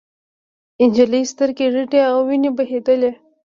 [0.87, 3.11] نجلۍ سترګې رډې او وینې بهېدلې.